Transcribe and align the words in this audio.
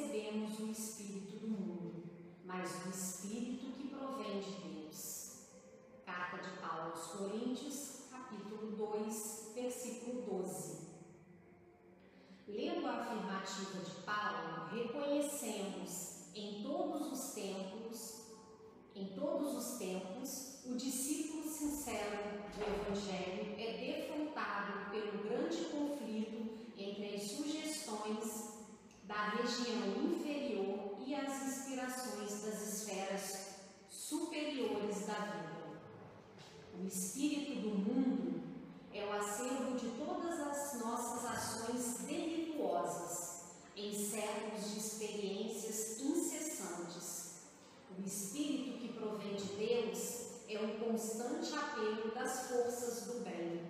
recebemos 0.00 0.58
o 0.60 0.70
Espírito 0.70 1.36
do 1.36 1.48
mundo, 1.48 2.04
mas 2.44 2.86
o 2.86 2.88
Espírito 2.88 3.72
que 3.72 3.88
provém 3.88 4.40
de 4.40 4.50
Deus 4.52 5.42
Carta 6.06 6.38
de 6.38 6.56
Paulo 6.58 6.92
aos 6.92 7.06
Coríntios, 7.08 8.06
capítulo 8.10 8.76
2, 8.76 9.52
versículo 9.54 10.22
12. 10.22 10.88
Lendo 12.48 12.86
a 12.86 13.00
afirmativa 13.00 13.80
de 13.84 13.90
Paulo, 14.02 14.68
reconhecemos 14.72 16.30
em 16.34 16.62
todos 16.62 17.12
os 17.12 17.34
tempos, 17.34 18.22
em 18.94 19.06
todos 19.14 19.54
os 19.54 19.78
tempos, 19.78 20.64
o 20.64 20.76
discípulo 20.76 21.44
sincero 21.44 22.16
do 22.56 22.62
Evangelho 22.62 23.54
é 23.58 24.06
defrontado 24.08 24.90
pelo 24.90 25.22
grande 25.24 25.64
conflito 25.66 26.58
entre 26.76 27.16
as 27.16 27.22
sugestões 27.22 28.49
da 29.10 29.30
região 29.30 29.88
inferior 30.04 30.96
e 31.04 31.12
as 31.16 31.42
inspirações 31.42 32.42
das 32.44 32.74
esferas 32.74 33.56
superiores 33.90 35.04
da 35.04 35.14
vida. 35.14 35.60
O 36.80 36.86
espírito 36.86 37.60
do 37.60 37.70
mundo 37.70 38.40
é 38.94 39.04
o 39.04 39.12
acervo 39.12 39.76
de 39.76 39.88
todas 39.98 40.38
as 40.38 40.80
nossas 40.80 41.24
ações 41.24 42.06
delituosas 42.06 43.46
em 43.76 43.92
séculos 43.92 44.70
de 44.70 44.78
experiências 44.78 46.00
incessantes. 46.00 47.40
O 47.98 48.06
espírito 48.06 48.78
que 48.78 48.92
provém 48.92 49.34
de 49.34 49.56
Deus 49.56 50.44
é 50.48 50.56
um 50.60 50.78
constante 50.78 51.52
apelo 51.52 52.14
das 52.14 52.48
forças 52.48 53.06
do 53.08 53.24
bem, 53.24 53.60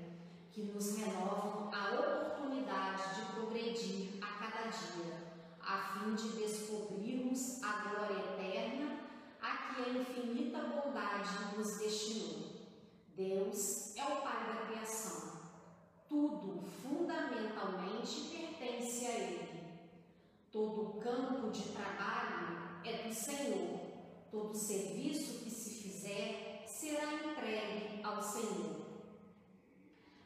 que 0.51 0.65
nos 0.65 0.97
renovam 0.99 1.71
a 1.73 1.95
oportunidade 1.95 3.15
de 3.15 3.33
progredir 3.33 4.23
a 4.23 4.39
cada 4.39 4.69
dia, 4.69 5.31
a 5.71 5.93
fim 5.93 6.15
de 6.17 6.29
descobrirmos 6.37 7.62
a 7.62 7.73
glória 7.83 8.19
eterna 8.35 8.99
a 9.41 9.57
que 9.57 9.83
a 9.83 9.89
infinita 10.01 10.59
bondade 10.59 11.57
nos 11.57 11.79
destinou. 11.79 12.51
Deus 13.15 13.97
é 13.97 14.05
o 14.05 14.23
Pai 14.23 14.47
da 14.47 14.67
criação. 14.67 15.39
Tudo 16.09 16.62
fundamentalmente 16.83 18.31
pertence 18.31 19.06
a 19.06 19.11
Ele. 19.11 19.61
Todo 20.50 21.00
campo 21.00 21.50
de 21.50 21.62
trabalho 21.69 22.81
é 22.85 23.06
do 23.06 23.15
Senhor. 23.15 23.81
Todo 24.31 24.56
serviço 24.56 25.44
que 25.44 25.50
se 25.50 25.71
fizer 25.83 26.65
será 26.67 27.15
entregue 27.15 28.03
ao 28.03 28.21
Senhor. 28.21 28.81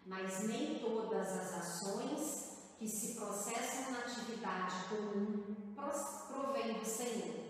Mas 0.07 0.47
nem 0.47 0.79
todas 0.79 1.29
as 1.29 1.55
ações 1.55 2.55
que 2.79 2.89
se 2.89 3.15
processam 3.15 3.93
na 3.93 4.01
atividade 4.01 4.89
comum 4.89 5.55
provêm 6.29 6.75
do 6.75 6.85
Senhor. 6.85 7.45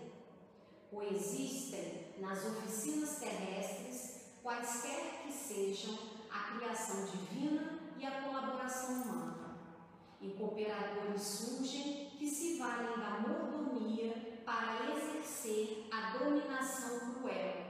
Coexistem 0.91 2.15
nas 2.19 2.43
oficinas 2.45 3.19
terrestres 3.19 4.15
quaisquer 4.41 5.23
que 5.23 5.33
sejam 5.33 5.97
a 6.31 6.57
criação 6.57 7.05
divina 7.05 7.79
e 7.97 8.05
a 8.05 8.21
colaboração 8.21 9.01
humana. 9.01 9.57
E 10.21 10.29
cooperadores 10.29 11.21
surgem 11.21 12.11
que 12.17 12.27
se 12.27 12.57
valem 12.57 12.97
da 12.97 13.19
mordomia 13.27 14.41
para 14.45 14.91
exercer 14.95 15.87
a 15.91 16.17
dominação 16.17 17.13
cruel, 17.15 17.65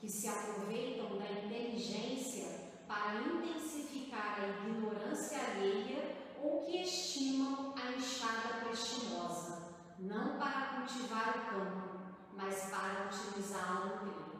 que 0.00 0.08
se 0.08 0.28
aproveitam 0.28 1.18
da 1.18 1.30
inteligência 1.30 2.46
para 2.86 3.22
intensificar 3.22 4.38
a 4.40 4.68
ignorância 4.68 5.38
alheia 5.38 6.16
ou 6.42 6.62
que 6.62 6.82
estimam 6.82 7.74
a 7.76 7.92
enxada 7.92 8.64
prestimosa, 8.64 9.62
não 9.98 10.38
para 10.38 10.76
cultivar 10.76 11.28
o 11.28 11.54
campo, 11.54 11.92
mas 12.34 12.70
para 12.70 13.06
utilizá-la 13.06 13.86
no 13.86 13.98
trigo. 13.98 14.32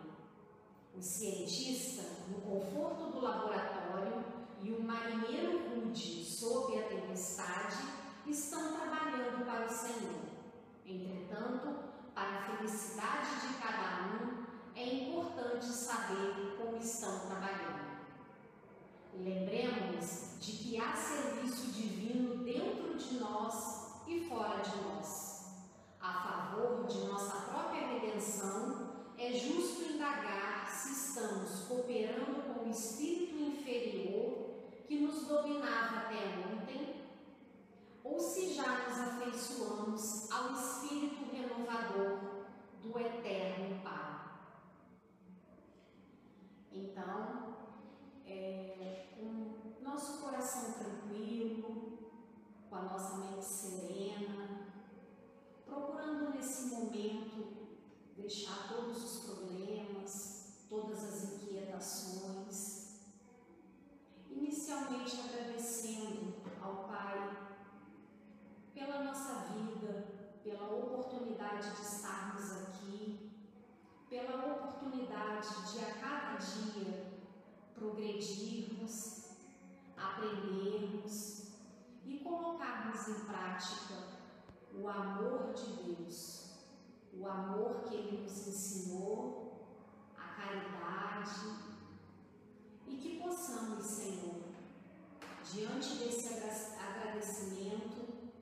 O 0.96 1.00
cientista, 1.00 2.02
no 2.28 2.40
conforto 2.40 3.12
do 3.12 3.20
laboratório, 3.20 4.24
e 4.62 4.70
o 4.70 4.82
marinheiro 4.82 5.68
rude 5.68 6.24
sob 6.24 6.78
a 6.78 6.88
tempestade 6.88 7.82
estão 8.26 8.72
trabalhando 8.72 9.44
para 9.44 9.66
o 9.66 9.68
Senhor. 9.68 10.22
Entretanto, 10.86 11.74
para 12.14 12.38
a 12.38 12.56
felicidade 12.56 13.28
de 13.40 13.54
cada 13.54 14.06
um, 14.06 14.44
é 14.76 15.08
importante 15.08 15.66
saber 15.66 16.56
como 16.56 16.76
estão 16.76 17.20
trabalhando. 17.26 17.92
Lembremos 19.14 20.38
de 20.40 20.52
que 20.52 20.80
há 20.80 20.94
serviço 20.94 21.72
divino 21.72 22.44
dentro 22.44 22.96
de 22.96 23.18
nós 23.18 24.02
e 24.06 24.28
fora 24.28 24.60
de 24.60 24.76
nós. 24.82 25.46
A 26.00 26.12
favor 26.12 26.86
de 26.86 26.98
nossa 27.06 27.50
própria 27.50 27.86
redenção, 27.86 28.81
é 29.22 29.32
justo 29.32 29.84
indagar 29.84 30.68
se 30.68 30.90
estamos 30.90 31.60
cooperando 31.68 32.42
com 32.42 32.66
o 32.66 32.70
espírito 32.70 33.38
inferior 33.38 34.50
que 34.84 34.98
nos 34.98 35.28
dominava 35.28 35.98
até 35.98 36.16
ontem, 36.52 36.96
ou 38.02 38.18
se 38.18 38.52
já 38.52 38.88
nos 38.88 38.98
afeiçoamos 38.98 40.28
ao 40.28 40.52
espírito 40.54 41.30
renovador 41.32 42.18
do 42.82 42.98
eterno 42.98 43.80
Pai. 43.84 44.32
Então, 46.72 47.54
é, 48.26 49.06
com 49.14 49.84
nosso 49.84 50.20
coração 50.20 50.72
tranquilo, 50.72 52.10
com 52.68 52.74
a 52.74 52.82
nossa 52.82 53.18
mente 53.18 53.44
serena, 53.44 54.66
procurando 55.64 56.34
nesse 56.34 56.74
momento 56.74 57.51
deixar 58.22 58.68
todos 58.68 59.02
os 59.02 59.24
problemas, 59.24 60.64
todas 60.68 61.02
as 61.04 61.24
inquietações. 61.34 63.00
Inicialmente 64.30 65.20
agradecendo 65.20 66.34
ao 66.62 66.84
Pai 66.84 67.36
pela 68.72 69.02
nossa 69.02 69.48
vida, 69.52 70.06
pela 70.44 70.70
oportunidade 70.70 71.74
de 71.74 71.82
estarmos 71.82 72.52
aqui, 72.62 73.30
pela 74.08 74.52
oportunidade 74.52 75.72
de 75.72 75.84
a 75.84 75.94
cada 75.94 76.36
dia 76.36 77.12
progredirmos, 77.74 79.30
aprendermos 79.96 81.48
e 82.06 82.18
colocarmos 82.20 83.08
em 83.08 83.24
prática 83.24 83.94
o 84.72 84.88
amor 84.88 85.52
de 85.52 85.66
Deus 85.82 86.41
o 87.12 87.26
amor 87.26 87.82
que 87.82 87.94
Ele 87.94 88.22
nos 88.22 88.46
ensinou, 88.46 89.52
a 90.16 90.28
caridade, 90.34 91.62
e 92.86 92.96
que 92.96 93.20
possamos, 93.20 93.84
Senhor, 93.84 94.42
diante 95.44 95.96
desse 95.96 96.34
agradecimento, 96.78 98.32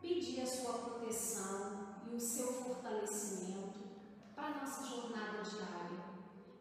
pedir 0.00 0.42
a 0.42 0.46
Sua 0.46 0.72
proteção 0.72 1.96
e 2.10 2.16
o 2.16 2.20
seu 2.20 2.52
fortalecimento 2.64 3.78
para 4.34 4.46
a 4.46 4.60
nossa 4.60 4.84
jornada 4.84 5.42
diária, 5.42 6.04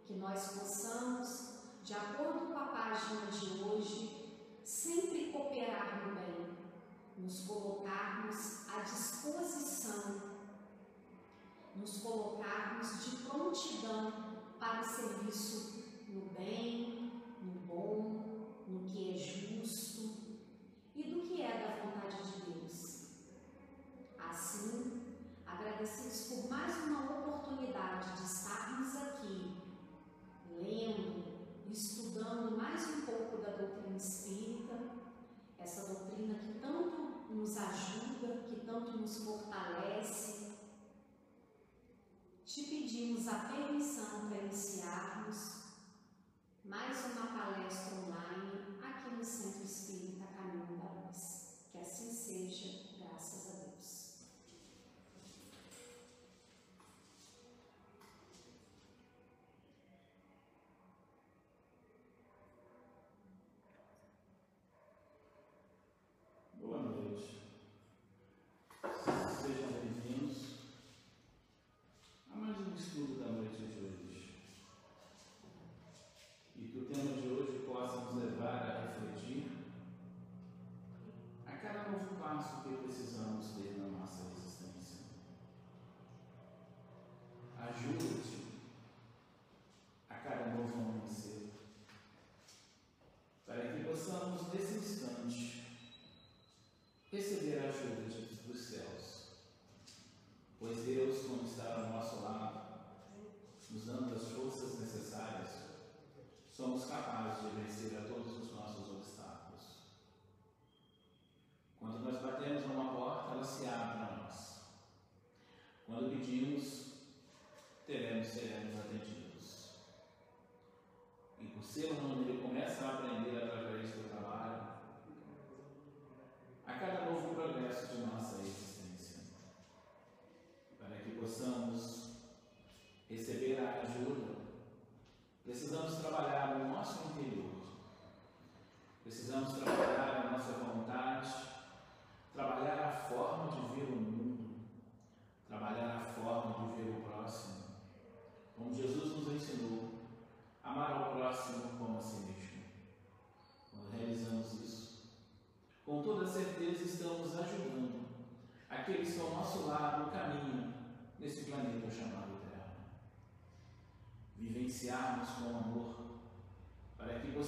que 0.06 0.14
nós 0.14 0.52
possamos, 0.52 1.50
de 1.84 1.94
acordo 1.94 2.48
com 2.48 2.58
a 2.58 2.68
página 2.68 3.26
de 3.28 3.64
hoje, 3.64 4.62
sempre 4.64 5.32
cooperar 5.32 6.08
no 6.08 6.16
bem, 6.16 6.58
nos 7.18 7.46
colocarmos 7.46 8.70
à 8.70 8.82
disposição 8.82 10.29
nos 11.80 11.98
colocarmos 12.02 13.06
de 13.06 13.16
prontidão 13.26 14.12
para 14.60 14.82
o 14.82 14.84
serviço 14.84 15.84
no 16.10 16.26
bem, 16.38 17.24
no 17.42 17.52
bom, 17.62 18.64
no 18.68 18.84
que 18.86 19.16
é 19.16 19.18
justo 19.18 20.18
e 20.94 21.04
do 21.04 21.22
que 21.22 21.42
é 21.42 21.58
da 21.58 21.84
vontade 21.84 22.22
de 22.32 22.52
Deus. 22.52 23.08
Assim, 24.18 25.16
agradecidos 25.46 26.28
por 26.28 26.50
mais 26.50 26.76
uma 26.84 27.20
oportunidade 27.20 28.18
de 28.18 28.24
estarmos 28.24 28.96
aqui, 28.98 29.56
lendo, 30.50 31.24
estudando 31.72 32.58
mais 32.58 32.86
um 32.90 33.02
pouco 33.06 33.38
da 33.38 33.52
doutrina 33.52 33.96
espírita, 33.96 34.78
essa 35.58 35.94
doutrina 35.94 36.36
que 36.36 36.60
tanto 36.60 37.34
nos 37.34 37.56
ajuda, 37.58 38.44
que 38.48 38.66
tanto 38.66 38.98
nos 38.98 39.24
fortalece 39.24 40.39
te 42.60 42.66
pedimos 42.66 43.26
a 43.28 43.36
permissão 43.36 44.28
para 44.28 44.42
iniciarmos 44.42 45.60
mais 46.66 47.06
uma 47.06 47.28
palestra 47.28 47.96
online 47.96 48.78
aqui 48.84 49.16
no 49.16 49.24
Centro 49.24 49.64
Espírita 49.64 50.26
Caminho 50.26 50.78
da 50.78 50.92
Luz. 51.02 51.54
Que 51.72 51.78
assim 51.78 52.12
seja, 52.12 52.89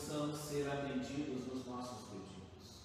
possamos 0.01 0.35
ser 0.35 0.67
atendidos 0.67 1.45
nos 1.45 1.67
nossos 1.67 2.09
pedidos. 2.09 2.81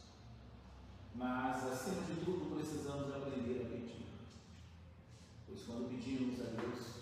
Mas, 1.15 1.65
acima 1.65 2.03
de 2.03 2.23
tudo, 2.23 2.55
precisamos 2.55 3.09
aprender 3.09 3.63
a 3.63 3.69
pedir. 3.71 4.07
Pois 5.47 5.63
quando 5.63 5.89
pedimos 5.89 6.39
a 6.43 6.51
Deus, 6.61 6.97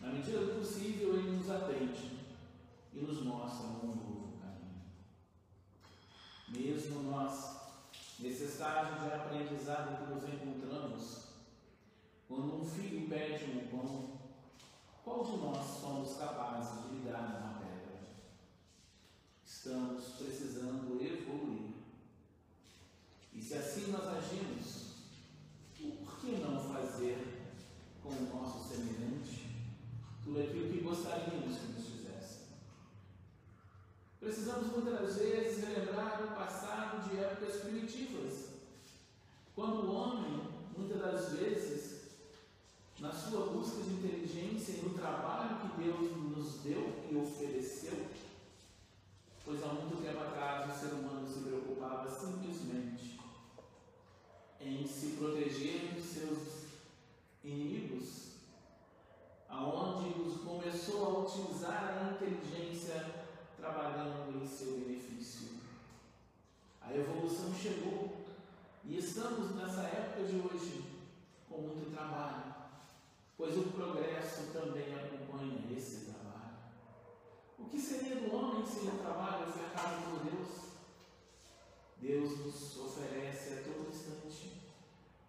na 0.00 0.08
medida 0.08 0.38
do 0.38 0.60
possível, 0.60 1.16
Ele 1.16 1.36
nos 1.36 1.50
atende 1.50 2.18
e 2.94 2.98
nos 2.98 3.22
mostra 3.22 3.66
um 3.66 3.86
novo 3.88 4.38
caminho. 4.40 4.80
Mesmo 6.48 7.02
nós, 7.02 7.60
nesse 8.18 8.44
estágio 8.44 9.00
de 9.00 9.12
aprendizado 9.12 9.98
que 9.98 10.14
nos 10.14 10.24
encontramos, 10.24 11.24
quando 12.26 12.62
um 12.62 12.64
filho 12.64 13.06
pede 13.06 13.44
um 13.44 13.68
pão, 13.68 14.18
qual 15.04 15.24
de 15.24 15.36
nós 15.36 15.66
somos 15.78 16.16
capazes 16.16 16.84
de 16.84 16.94
lhe 16.94 17.10
dar 17.10 17.20
uma? 17.20 17.59
Estamos 19.62 20.04
precisando 20.16 20.98
evoluir. 21.02 21.72
E 23.34 23.42
se 23.42 23.52
assim 23.52 23.92
nós 23.92 24.06
agimos, 24.06 24.94
por 26.02 26.18
que 26.18 26.38
não 26.38 26.58
fazer 26.72 27.52
com 28.02 28.08
o 28.08 28.36
nosso 28.36 28.66
semelhante 28.66 29.50
tudo 30.24 30.40
aquilo 30.40 30.72
que 30.72 30.80
gostaríamos 30.80 31.58
que 31.58 31.72
nos 31.72 31.86
fizesse? 31.88 32.38
Precisamos 34.18 34.68
muitas 34.68 35.16
vezes 35.16 35.62
relembrar 35.62 36.24
o 36.24 36.34
passado 36.34 37.06
de 37.10 37.18
épocas 37.18 37.56
primitivas, 37.56 38.52
quando 39.54 39.84
o 39.84 39.94
homem, 39.94 40.42
muitas 40.74 40.98
das 40.98 41.38
vezes, 41.38 42.00
na 42.98 43.12
sua 43.12 43.48
busca 43.48 43.82
de 43.82 43.92
inteligência 43.92 44.72
e 44.72 44.82
no 44.88 44.94
trabalho 44.94 45.60
que 45.60 45.82
Deus 45.82 46.16
nos 46.16 46.62
deu 46.62 47.06
e 47.10 47.16
ofereceu, 47.16 48.08
pois 49.42 49.64
há 49.64 49.68
muito 49.68 50.00
tempo 50.00 50.20
atrás 50.20 50.70
o 50.70 50.78
ser 50.78 50.94
humano 50.94 51.26
se 51.26 51.40
preocupava 51.40 52.08
simplesmente 52.08 53.18
em 54.60 54.86
se 54.86 55.16
proteger 55.16 55.94
dos 55.94 56.04
seus 56.04 56.38
inimigos, 57.42 58.34
aonde 59.48 60.20
os 60.20 60.42
começou 60.42 61.04
a 61.04 61.18
utilizar 61.24 61.98
a 61.98 62.12
inteligência 62.12 63.24
trabalhando 63.56 64.40
em 64.40 64.46
seu 64.46 64.78
benefício. 64.78 65.48
A 66.80 66.94
evolução 66.94 67.52
chegou 67.52 68.24
e 68.84 68.98
estamos 68.98 69.56
nessa 69.56 69.80
época 69.82 70.28
de 70.28 70.36
hoje 70.36 70.84
com 71.48 71.62
muito 71.62 71.92
trabalho, 71.92 72.54
pois 73.36 73.56
o 73.58 73.64
progresso 73.64 74.52
também 74.52 74.94
acompanha 74.94 75.76
esse 75.76 76.04
trabalho. 76.04 76.20
O 77.58 77.64
que 77.64 77.78
seria 77.78 78.16
do 78.16 78.34
homem 78.34 78.64
sem 78.64 78.88
o 78.88 78.98
trabalho 78.98 79.48
ofertado 79.48 80.02
por 80.02 80.24
Deus? 80.24 80.48
Deus 82.00 82.38
nos 82.38 82.78
oferece 82.78 83.52
a 83.52 83.62
todo 83.62 83.88
instante 83.88 84.60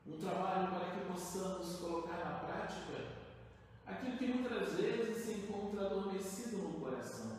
um 0.07 0.17
trabalho 0.17 0.71
para 0.71 0.91
que 0.91 1.11
possamos 1.11 1.75
colocar 1.77 2.17
na 2.17 2.39
prática 2.39 3.11
aquilo 3.85 4.17
que 4.17 4.27
muitas 4.27 4.73
vezes 4.73 5.23
se 5.23 5.31
encontra 5.33 5.85
adormecido 5.85 6.57
no 6.57 6.79
coração. 6.79 7.37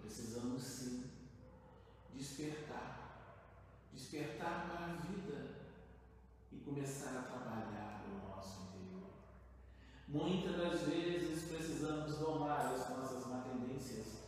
Precisamos 0.00 0.62
sim 0.62 1.10
despertar, 2.14 3.42
despertar 3.92 4.66
para 4.68 4.86
a 4.86 4.92
vida 4.94 5.56
e 6.52 6.56
começar 6.58 7.18
a 7.18 7.22
trabalhar 7.22 8.04
o 8.08 8.28
nosso 8.28 8.62
interior. 8.62 9.10
Muitas 10.16 10.56
das 10.56 10.80
vezes 10.88 11.44
precisamos 11.44 12.16
domar 12.16 12.72
as 12.72 12.88
nossas 12.88 13.26
má 13.26 13.42
tendências, 13.42 14.22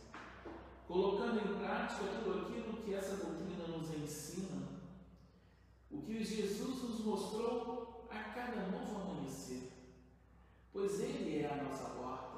colocando 0.87 1.39
em 1.39 1.57
prática 1.57 2.03
tudo 2.23 2.41
aquilo 2.41 2.77
que 2.83 2.93
essa 2.93 3.15
doutrina 3.15 3.65
nos 3.75 3.91
ensina, 3.95 4.67
o 5.89 6.03
que 6.03 6.23
Jesus 6.23 6.83
nos 6.83 6.99
mostrou 6.99 8.07
a 8.11 8.19
cada 8.35 8.67
novo 8.67 9.01
amanhecer, 9.01 9.71
pois 10.71 10.99
Ele 10.99 11.39
é 11.41 11.51
a 11.51 11.63
nossa 11.63 11.85
porta. 11.85 12.37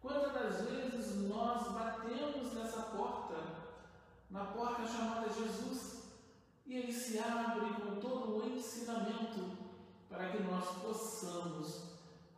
Quantas 0.00 0.32
das 0.32 0.70
vezes 0.70 1.28
nós 1.28 1.68
batemos 1.70 2.54
nessa 2.54 2.80
porta, 2.80 3.36
na 4.30 4.46
porta 4.46 4.86
chamada 4.86 5.28
Jesus, 5.28 6.04
e 6.64 6.76
Ele 6.76 6.92
se 6.94 7.18
abre 7.18 7.74
com 7.74 8.00
todo 8.00 8.38
o 8.38 8.48
ensinamento 8.48 9.58
para 10.08 10.30
que 10.30 10.42
nós 10.44 10.66
possamos 10.78 11.87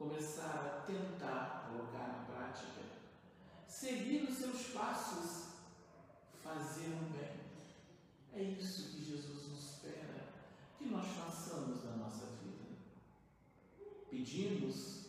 começar 0.01 0.65
a 0.65 0.87
tentar 0.87 1.69
colocar 1.69 2.09
na 2.09 2.25
prática, 2.25 2.81
seguir 3.69 4.23
os 4.23 4.39
seus 4.39 4.69
passos, 4.69 5.49
fazer 6.43 6.89
o 6.89 7.13
bem. 7.13 7.39
É 8.33 8.43
isso 8.43 8.93
que 8.93 9.05
Jesus 9.05 9.51
nos 9.51 9.75
espera 9.75 10.33
que 10.79 10.87
nós 10.87 11.07
façamos 11.07 11.85
na 11.85 11.97
nossa 11.99 12.25
vida. 12.43 12.79
Pedimos 14.09 15.05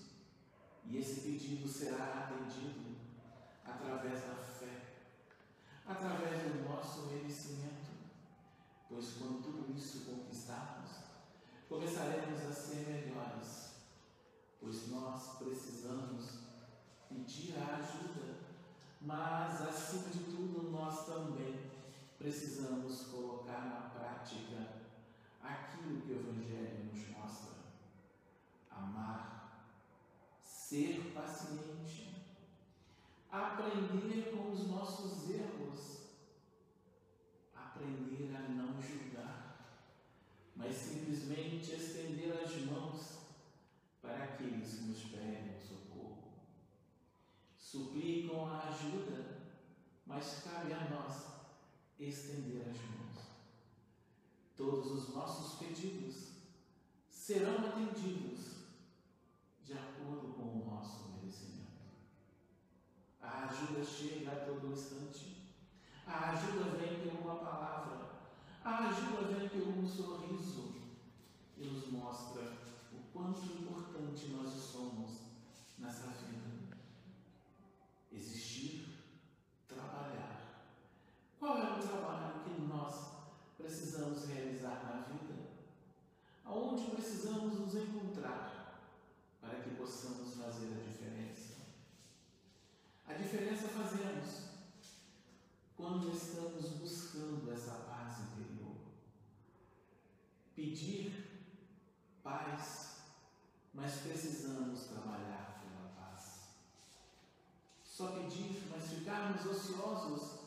e 0.86 0.98
esse 0.98 1.22
pedido 1.22 1.70
será 1.70 2.28
atendido 2.28 2.98
através 3.64 4.20
da 4.24 4.36
fé, 4.36 4.96
através 5.88 6.52
do 6.52 6.68
nosso 6.68 7.04
merecimento, 7.04 7.92
pois 8.90 9.14
quando 9.14 9.42
tudo 9.42 9.74
isso 9.74 10.02
conquistarmos, 10.02 10.92
começaremos 11.70 12.42
a 12.42 12.52
ser 12.52 12.86
melhores 12.90 13.61
pois 14.62 14.90
nós 14.90 15.38
precisamos 15.40 16.42
pedir 17.10 17.56
a 17.58 17.78
ajuda, 17.78 18.38
mas 19.02 19.62
acima 19.64 20.10
de 20.10 20.20
tudo 20.26 20.72
nós 20.72 21.08
também 21.08 21.72
precisamos 22.18 23.08
colocar 23.08 23.66
na 23.66 23.90
prática 23.90 24.82
aquilo 25.42 26.02
que 26.02 26.12
o 26.12 26.20
Evangelho 26.20 26.86
nos 26.94 27.10
mostra: 27.10 27.56
amar, 28.70 29.68
ser 30.44 31.12
paciente, 31.16 32.28
aprender 33.32 34.32
com 34.32 34.52
os 34.52 34.68
nossos 34.68 35.32
erros, 35.32 36.02
aprender 37.56 38.36
a 38.36 38.48
não 38.50 38.80
julgar, 38.80 39.88
mas 40.56 40.76
simplesmente 40.76 41.74
estender 41.74 42.40
as 42.44 42.56
mãos 42.66 43.01
aqueles 44.42 44.76
que 44.76 44.84
nos 44.86 45.04
pedem 45.04 45.60
socorro. 45.60 46.34
Suplicam 47.58 48.50
a 48.50 48.68
ajuda, 48.68 49.38
mas 50.06 50.44
cabe 50.44 50.74
a 50.74 50.90
nós 50.90 51.26
estender 52.00 52.62
as 52.62 52.78
mãos. 52.90 53.22
Todos 54.58 54.92
os 54.92 55.14
nossos 55.14 55.60
pedidos 55.60 56.32
serão 57.10 57.68
atendidos 57.68 58.62
de 59.64 59.74
acordo 59.74 60.34
com 60.34 60.60
o 60.60 60.66
nosso 60.66 61.10
merecimento. 61.10 61.70
A 63.22 63.46
ajuda 63.46 63.84
chega 63.84 64.32
a 64.32 64.46
todo 64.46 64.74
instante. 64.74 65.38
A 66.06 66.32
ajuda 66.32 66.78
vem 66.78 67.00
por 67.00 67.22
uma 67.22 67.36
palavra. 67.36 68.12
A 68.64 68.90
ajuda 68.90 69.28
vem 69.34 69.50
por 69.50 69.68
um 69.68 69.88
sorriso 69.88 70.74
e 71.58 71.66
nos 71.66 71.92
mostra 71.92 72.58
o 72.92 73.00
quanto 73.14 73.61
importante 74.12 74.28
nós 74.28 74.54
somos 74.54 75.12
nessa 75.78 76.08
vida. 76.08 76.78
Existir, 78.12 78.88
trabalhar. 79.68 80.66
Qual 81.40 81.58
é 81.58 81.80
o 81.80 81.82
trabalho 81.82 82.44
que 82.44 82.62
nós 82.62 83.14
precisamos 83.58 84.26
realizar 84.26 84.84
na 84.84 85.14
vida? 85.14 85.52
Aonde 86.44 86.92
precisamos 86.92 87.60
nos 87.60 87.74
encontrar 87.74 88.82
para 89.40 89.62
que 89.62 89.76
possamos 89.76 90.36
fazer 90.36 90.74
a 90.74 90.92
diferença? 90.92 91.56
A 93.08 93.14
diferença 93.14 93.70
fazemos 93.70 94.52
quando 95.78 96.12
estamos 96.12 96.70
buscando 96.74 97.52
essa 97.52 97.72
paz 97.72 98.20
interior. 98.20 98.76
Pedir 100.54 101.32
paz, 102.22 102.92
mas 103.74 104.02
precisamos 104.02 104.82
trabalhar 104.88 105.62
pela 105.62 105.90
paz. 105.96 106.56
Só 107.84 108.08
pedir, 108.12 108.68
mas 108.70 108.90
ficarmos 108.90 109.46
ociosos, 109.46 110.40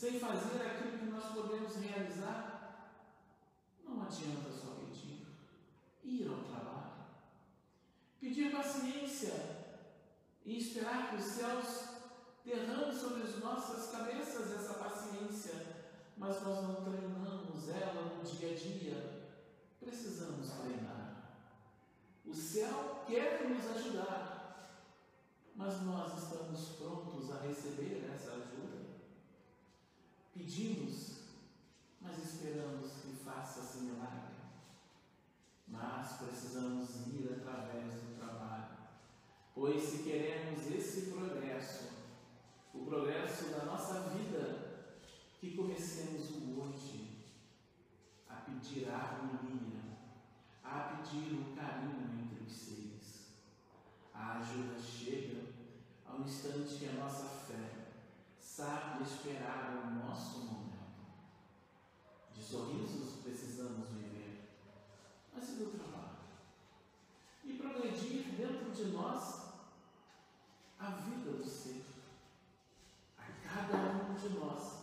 sem 0.00 0.18
fazer 0.18 0.62
aquilo 0.62 0.98
que 0.98 1.04
nós 1.10 1.26
podemos 1.34 1.76
realizar, 1.76 2.96
não 3.84 4.00
adianta 4.00 4.50
só 4.50 4.76
pedir. 4.76 5.26
Ir 6.02 6.26
ao 6.26 6.42
trabalho. 6.44 7.04
Pedir 8.18 8.50
paciência 8.50 9.34
e 10.42 10.56
esperar 10.56 11.10
que 11.10 11.16
os 11.16 11.24
céus 11.24 11.66
derramem 12.42 12.98
sobre 12.98 13.24
as 13.24 13.38
nossas 13.40 13.90
cabeças 13.90 14.52
essa 14.52 14.72
paciência, 14.72 15.66
mas 16.16 16.42
nós 16.44 16.62
não 16.62 16.76
treinamos 16.76 17.68
ela 17.68 18.16
no 18.16 18.24
dia 18.24 18.52
a 18.52 18.54
dia. 18.54 19.28
Precisamos 19.78 20.48
treinar. 20.48 21.44
O 22.24 22.34
céu 22.34 23.04
quer 23.06 23.46
nos 23.46 23.66
ajudar, 23.76 24.80
mas 25.54 25.82
nós 25.82 26.22
estamos 26.22 26.68
prontos 26.76 27.30
a 27.32 27.42
receber 27.42 28.10
essa 28.14 28.30
ajuda. 28.30 28.59
Pedimos, 30.40 31.18
mas 32.00 32.16
esperamos 32.16 32.92
que 33.02 33.12
faça-se 33.22 33.84
milagre. 33.84 34.36
Mas 35.68 36.12
precisamos 36.14 37.06
ir 37.08 37.30
através 37.30 37.92
do 38.00 38.16
trabalho, 38.18 38.78
pois 39.54 39.82
se 39.82 39.98
queremos 39.98 40.66
esse 40.70 41.10
progresso, 41.10 41.90
o 42.72 42.86
progresso 42.86 43.50
da 43.50 43.66
nossa 43.66 44.08
vida, 44.08 44.88
que 45.38 45.54
comecemos 45.54 46.30
hoje 46.56 47.18
a 48.26 48.36
pedir 48.36 48.88
a 48.88 48.96
harmonia, 48.96 49.82
a 50.64 51.02
pedir 51.04 51.34
o 51.34 51.54
carinho 51.54 52.18
entre 52.18 52.44
os 52.44 52.50
seres. 52.50 53.26
A 54.14 54.38
ajuda 54.38 54.80
chega 54.80 55.42
ao 56.06 56.22
instante 56.22 56.78
que 56.78 56.88
a 56.88 56.92
nossa 56.92 57.26
fé 57.26 57.69
sabe 58.60 59.04
esperar 59.04 59.72
o 59.86 59.90
nosso 59.94 60.40
momento. 60.40 60.60
De 62.34 62.42
sorrisos 62.42 63.22
precisamos 63.22 63.88
viver, 63.88 64.50
mas 65.34 65.48
e 65.48 65.52
do 65.54 65.78
trabalho? 65.78 66.18
E 67.42 67.54
progredir 67.54 68.36
dentro 68.36 68.70
de 68.70 68.92
nós 68.92 69.54
a 70.78 70.90
vida 70.90 71.38
do 71.38 71.44
ser. 71.48 71.86
A 73.16 73.24
cada 73.48 73.78
um 74.04 74.14
de 74.14 74.28
nós, 74.38 74.82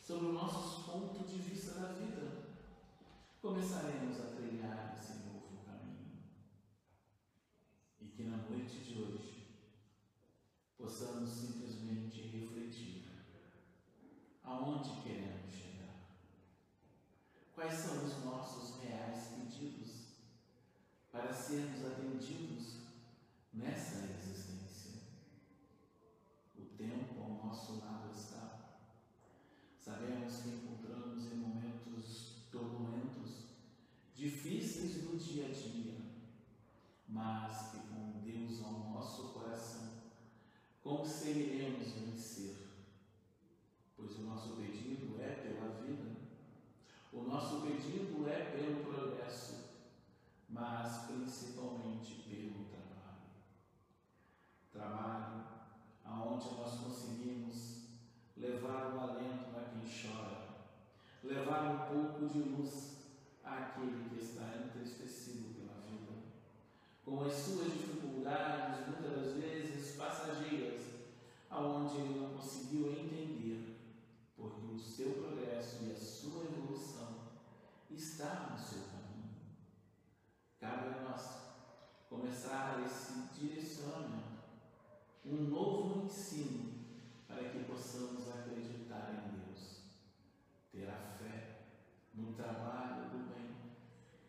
sobre 0.00 0.28
os 0.28 0.34
nossos 0.34 0.86
pontos 0.86 1.30
de 1.30 1.42
vista 1.42 1.78
da 1.78 1.88
vida, 1.92 2.46
começaremos 3.42 4.18
a 4.18 4.34
trilhar 4.34 4.96
esse 4.98 5.18
novo 5.24 5.62
caminho. 5.66 6.22
E 8.00 8.06
que 8.06 8.24
na 8.24 8.38
noite 8.38 8.78
de 8.78 9.02
hoje 9.02 9.32
possamos 10.82 11.30
simplesmente 11.30 12.22
refletir 12.22 13.04
aonde 14.42 14.90
queremos 15.02 15.52
chegar. 15.54 15.94
Quais 17.54 17.74
são 17.74 18.04
os 18.04 18.24
nossos 18.24 18.82
reais 18.82 19.28
pedidos 19.28 20.16
para 21.12 21.32
sermos 21.32 21.84
atendidos 21.84 22.78
nessa 23.54 24.04
existência? 24.06 25.02
O 26.58 26.64
tempo 26.76 27.22
ao 27.22 27.46
nosso 27.46 27.78
lado 27.78 28.10
está. 28.12 28.80
Sabemos 29.78 30.36
que 30.40 30.48
encontramos 30.48 31.24
em 31.26 31.36
momentos 31.36 32.48
turbulentos, 32.50 33.44
difíceis 34.14 35.02
do 35.02 35.16
dia 35.16 35.46
a 35.46 35.52
dia, 35.52 35.96
mas 37.08 37.70
que 37.70 37.78
com 37.88 38.20
Deus 38.20 38.62
ao 38.64 38.72
nosso 38.90 39.28
coração 39.28 39.92
conseguiremos 40.82 41.92
vencer. 41.92 42.56
Pois 43.96 44.18
o 44.18 44.22
nosso 44.22 44.56
pedido 44.56 45.20
é 45.22 45.30
pela 45.30 45.80
vida, 45.80 46.16
o 47.12 47.22
nosso 47.22 47.60
pedido 47.60 48.28
é 48.28 48.50
pelo 48.50 48.84
progresso, 48.84 49.70
mas 50.48 51.06
principalmente 51.22 52.14
pelo 52.28 52.64
trabalho. 52.64 53.22
Trabalho 54.72 55.44
aonde 56.04 56.54
nós 56.56 56.80
conseguimos 56.80 57.82
levar 58.36 58.92
o 58.92 59.00
alento 59.00 59.56
a 59.56 59.70
quem 59.70 59.82
chora, 59.88 60.48
levar 61.22 61.62
um 61.70 61.94
pouco 61.94 62.26
de 62.26 62.40
luz 62.40 62.96
àquele 63.44 64.08
que 64.10 64.24
está 64.24 64.64
entristecido 64.64 65.54
pela 65.54 65.80
vida, 65.88 66.12
com 67.04 67.24
as 67.24 67.32
suas 67.32 67.72
dificuldades, 67.72 68.86
muitas 68.88 69.24
das 69.24 69.36
vezes 69.36 69.96
passageiras, 69.96 70.82
aonde 71.48 71.98
ele 71.98 72.18
não 72.18 72.30
conseguiu 72.34 72.90
entender, 72.90 73.78
porque 74.36 74.74
o 74.74 74.78
seu 74.78 75.12
progresso 75.12 75.84
e 75.84 75.92
a 75.92 75.96
sua 75.96 76.44
evolução 76.44 77.30
está 77.88 78.50
no 78.50 78.58
seu. 78.58 78.91
Cabe 80.62 80.94
a 80.94 81.10
nós 81.10 81.38
começar 82.08 82.80
esse 82.86 83.34
direcionamento, 83.34 84.44
um 85.26 85.48
novo 85.48 86.04
ensino 86.04 86.84
para 87.26 87.48
que 87.48 87.64
possamos 87.64 88.28
acreditar 88.28 89.10
em 89.12 89.40
Deus, 89.40 89.80
ter 90.70 90.88
a 90.88 91.16
fé 91.18 91.64
no 92.14 92.32
trabalho 92.34 93.10
do 93.10 93.34
bem, 93.34 93.56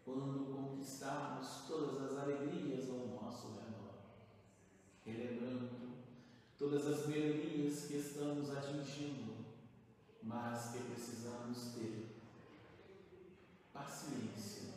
quando 0.04 0.52
conquistarmos 0.52 1.68
todas 1.68 2.02
as 2.02 2.18
alegrias 2.18 2.90
ao 2.90 3.10
nosso 3.10 3.50
redor, 3.50 3.94
relembrando 5.06 5.70
todas 6.58 6.88
as 6.88 7.06
melhorias 7.06 7.86
que 7.86 7.98
estamos 7.98 8.50
atingindo, 8.50 9.36
mas 10.24 10.72
que 10.72 10.80
precisamos 10.80 11.76
ter 11.76 12.18
paciência 13.72 14.74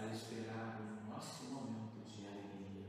para 0.00 0.14
esperar 0.14 0.80
o 0.80 1.10
nosso 1.10 1.44
momento 1.44 2.00
de 2.06 2.26
alegria. 2.26 2.86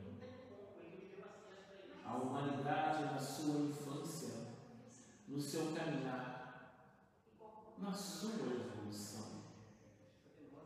A 2.05 2.15
humanidade 2.15 3.03
na 3.03 3.10
sua 3.21 3.61
infância, 3.61 4.33
no 5.27 5.39
seu 5.39 5.71
caminhar, 5.73 6.41
na 7.77 7.93
sua 7.93 8.31
evolução, 8.31 9.41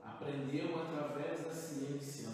aprendeu 0.03 0.81
através 0.81 1.45
da 1.45 1.51
ciência 1.53 2.29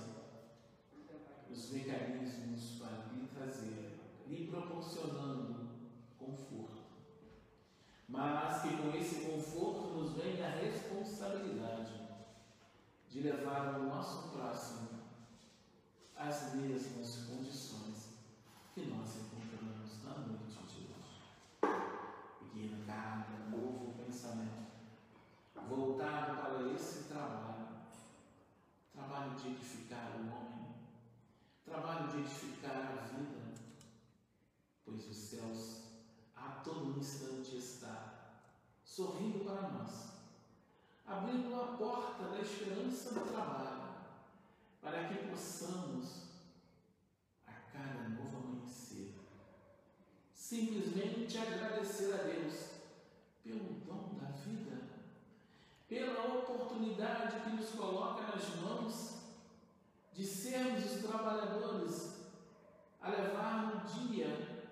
os 1.49 1.69
mecanismos 1.71 2.79
para 2.79 3.13
lhe 3.13 3.27
trazer, 3.27 3.99
lhe 4.27 4.47
proporcionando 4.47 5.69
conforto. 6.17 6.81
Mas 8.07 8.61
que 8.61 8.77
com 8.77 8.95
esse 8.95 9.25
conforto 9.25 9.93
nos 9.93 10.13
vem 10.13 10.43
a 10.43 10.49
responsabilidade 10.49 12.01
de 13.09 13.21
levar 13.21 13.79
o 13.79 13.87
nosso 13.87 14.29
próximo 14.29 14.89
às 16.15 16.53
mesmas 16.55 17.25
condições 17.25 18.09
que 18.73 18.85
nós 18.85 19.17
encontramos 19.17 20.03
na 20.03 20.17
noite 20.19 20.57
de 20.67 20.87
hoje. 20.87 21.21
E 22.41 22.49
que 22.49 22.85
cada 22.85 23.49
novo 23.49 23.93
pensamento 23.93 24.61
voltado 25.67 26.41
para 26.41 26.73
esse 26.73 27.03
trabalho, 27.03 27.67
trabalho 28.93 29.35
de 29.35 29.49
edificar 29.49 30.11
o 30.15 30.19
homem, 30.19 30.75
trabalho 31.65 32.09
de 32.09 32.17
edificar 32.19 32.75
a 32.75 33.07
vida, 33.07 33.53
pois 34.85 35.07
os 35.07 35.17
céus 35.17 35.81
a 36.35 36.61
todo 36.63 36.99
instante 36.99 37.57
está 37.57 38.41
sorrindo 39.11 39.43
para 39.43 39.69
nós 39.69 40.11
abrindo 41.05 41.53
a 41.55 41.77
porta 41.77 42.23
da 42.29 42.39
esperança 42.39 43.13
do 43.13 43.31
trabalho, 43.31 43.81
para 44.81 45.09
que 45.09 45.27
possamos, 45.27 46.29
a 47.45 47.51
cada 47.51 48.07
novo 48.09 48.37
amanhecer, 48.37 49.15
simplesmente 50.33 51.37
agradecer 51.37 52.13
a 52.13 52.23
Deus 52.23 52.69
pelo 53.43 53.81
dom 53.85 54.17
da 54.21 54.27
vida, 54.27 54.83
pela 55.89 56.37
oportunidade 56.37 57.41
que 57.41 57.57
nos 57.57 57.71
coloca 57.71 58.27
nas 58.27 58.55
mãos 58.61 59.17
de 60.13 60.25
sermos 60.25 60.85
os 60.85 61.01
trabalhadores 61.01 62.21
a 63.01 63.09
levar 63.09 63.65
no 63.65 63.81
dia 63.81 64.71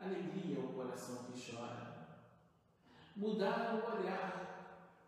alegria 0.00 0.60
ao 0.60 0.72
coração 0.72 1.24
que 1.24 1.52
chora, 1.52 1.91
mudar 3.16 3.74
o 3.74 3.98
olhar 3.98 4.42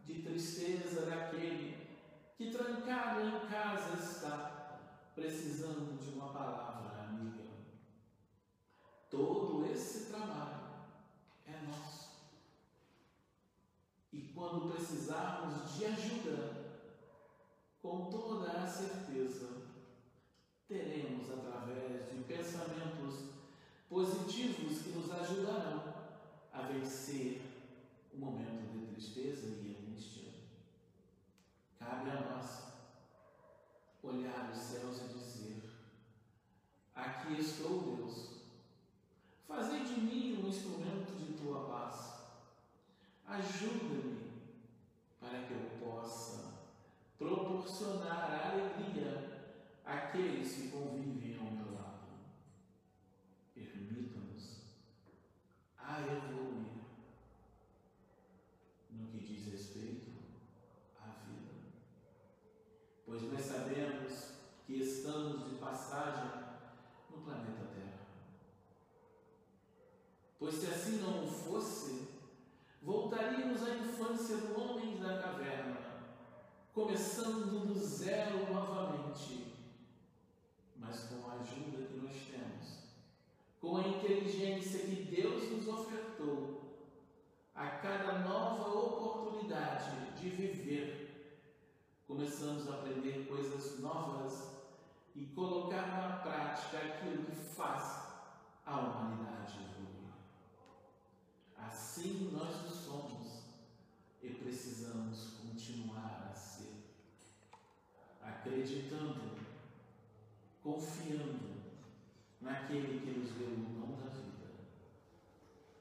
de 0.04 0.22
tristeza 0.22 1.06
daquele 1.06 1.74
que 2.36 2.50
trancado 2.50 3.20
em 3.20 3.46
casa 3.48 3.94
está, 3.94 4.80
precisando 5.14 5.98
de 5.98 6.10
uma 6.10 6.32
palavra 6.32 7.04
amiga. 7.04 7.44
Todo 9.08 9.64
esse 9.72 10.10
trabalho 10.10 10.64
é 11.46 11.60
nosso. 11.66 12.10
E 14.12 14.32
quando 14.34 14.72
precisarmos 14.72 15.76
de 15.76 15.86
ajuda, 15.86 16.64
com 17.80 18.10
toda 18.10 18.50
a 18.50 18.66
certeza, 18.66 19.48
teremos 20.66 21.30
através 21.30 22.10
de 22.10 22.24
pensamentos 22.24 23.30
positivos 23.88 24.82
que 24.82 24.90
nos 24.90 25.10
ajudarão 25.10 25.94
a 26.52 26.62
vencer 26.62 27.53
o 28.14 28.18
momento 28.18 28.72
de 28.72 28.86
tristeza 28.94 29.46
e 29.46 29.74
Cabe 31.84 32.10
a 32.10 32.20
nós 32.22 32.64
olhar 34.02 34.50
os 34.50 34.58
céus 34.58 35.02
e 35.02 35.18
dizer: 35.18 35.62
Aqui 36.94 37.38
estou, 37.38 37.96
Deus. 37.96 38.40
Fazei 39.46 39.84
de 39.84 40.00
mim 40.00 40.42
um 40.42 40.48
instrumento 40.48 41.12
de 41.18 41.34
tua 41.34 41.68
paz. 41.68 42.24
Ajuda-me 43.26 44.32
para 45.20 45.42
que 45.42 45.52
eu 45.52 45.78
possa 45.78 46.54
proporcionar 47.18 48.52
alegria 48.52 49.58
àqueles 49.84 50.54
que 50.54 50.68
convivem 50.70 51.36
ao 51.38 51.52
meu 51.52 51.74
lado. 51.74 52.08
Permita-nos 53.54 54.60
a 55.78 56.00
evoluir 56.00 56.84
no 58.90 59.06
que 59.08 59.18
diz 59.18 59.52
respeito 59.52 60.14
pois 63.14 63.30
nós 63.30 63.42
sabemos 63.42 64.32
que 64.66 64.74
estamos 64.74 65.48
de 65.48 65.56
passagem 65.94 66.30
no 67.08 67.18
planeta 67.18 67.68
Terra. 67.72 68.06
Pois 70.38 70.54
se 70.56 70.66
assim 70.66 70.96
não 70.96 71.26
fosse, 71.26 72.08
voltaríamos 72.82 73.62
à 73.62 73.76
infância 73.76 74.38
do 74.38 74.60
homem 74.60 74.98
da 74.98 75.22
caverna, 75.22 75.78
começando 76.72 77.66
do 77.66 77.78
zero 77.78 78.52
novamente, 78.52 79.54
mas 80.76 81.04
com 81.04 81.30
a 81.30 81.34
ajuda 81.34 81.86
que 81.86 81.96
nós 81.96 82.16
temos, 82.28 82.78
com 83.60 83.76
a 83.76 83.88
inteligência 83.88 84.80
que 84.80 85.04
Deus 85.04 85.48
nos 85.52 85.68
ofertou, 85.68 86.62
a 87.54 87.68
cada 87.68 88.18
nova 88.18 88.68
oportunidade 88.76 90.12
de 90.20 90.28
viver 90.28 91.04
começamos 92.08 92.68
a 92.68 92.74
aprender 92.74 93.28
coisas 93.28 93.78
novas 93.78 94.53
e 95.14 95.26
colocar 95.26 95.86
na 95.86 96.16
prática 96.16 96.78
aquilo 96.78 97.24
que 97.24 97.36
faz 97.36 98.04
a 98.66 98.80
humanidade 98.80 99.58
evoluir. 99.58 100.12
Assim 101.56 102.30
nós 102.32 102.64
o 102.66 102.70
somos 102.70 103.44
e 104.22 104.30
precisamos 104.30 105.38
continuar 105.40 106.30
a 106.30 106.34
ser, 106.34 106.74
acreditando, 108.22 109.38
confiando 110.62 111.54
naquele 112.40 113.00
que 113.00 113.18
nos 113.18 113.30
deu 113.32 113.48
o 113.48 113.80
dom 113.80 113.96
da 114.02 114.10
vida, 114.10 114.50